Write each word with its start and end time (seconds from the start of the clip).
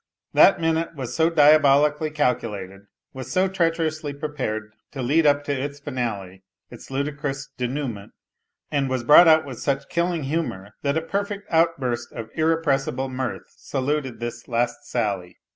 That 0.33 0.59
minute 0.59 0.95
was 0.95 1.15
so 1.15 1.29
diabolically 1.29 2.09
calculated, 2.09 2.87
was 3.13 3.31
so 3.31 3.47
treacherously 3.47 4.13
prepared 4.15 4.71
to 4.93 5.03
lead 5.03 5.27
up 5.27 5.43
to 5.43 5.51
its 5.51 5.79
finale, 5.79 6.41
its 6.71 6.89
ludicrous 6.89 7.49
denouement, 7.55 8.13
and 8.71 8.89
was 8.89 9.03
brought 9.03 9.27
out 9.27 9.45
with 9.45 9.59
such 9.59 9.89
killing 9.89 10.23
humour 10.23 10.71
that 10.81 10.97
a 10.97 11.03
perfect 11.03 11.45
outburst 11.51 12.11
of 12.13 12.31
irrepressible 12.33 13.09
mirth 13.09 13.43
saluted 13.57 14.19
this 14.19 14.47
last 14.47 14.85
sally. 14.85 15.37